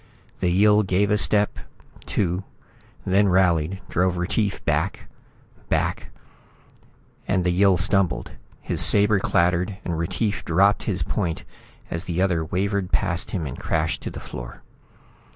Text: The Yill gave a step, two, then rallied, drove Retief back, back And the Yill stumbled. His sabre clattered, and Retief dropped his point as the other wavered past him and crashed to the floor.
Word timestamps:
The 0.39 0.49
Yill 0.49 0.81
gave 0.81 1.11
a 1.11 1.17
step, 1.19 1.59
two, 2.07 2.43
then 3.05 3.29
rallied, 3.29 3.81
drove 3.87 4.17
Retief 4.17 4.65
back, 4.65 5.07
back 5.69 6.09
And 7.27 7.43
the 7.43 7.51
Yill 7.51 7.77
stumbled. 7.77 8.31
His 8.61 8.81
sabre 8.81 9.19
clattered, 9.19 9.77
and 9.85 9.95
Retief 9.99 10.43
dropped 10.43 10.85
his 10.85 11.03
point 11.03 11.43
as 11.91 12.05
the 12.05 12.19
other 12.19 12.43
wavered 12.43 12.91
past 12.91 13.29
him 13.29 13.45
and 13.45 13.59
crashed 13.59 14.01
to 14.01 14.09
the 14.09 14.19
floor. 14.19 14.63